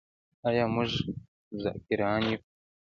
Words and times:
آیا 0.47 0.65
موږ 0.73 0.89
ذاکران 1.63 2.21
یو؟ 2.31 2.39